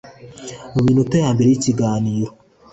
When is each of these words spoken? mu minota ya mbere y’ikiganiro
mu 0.73 0.81
minota 0.85 1.15
ya 1.23 1.29
mbere 1.35 1.47
y’ikiganiro 1.49 2.31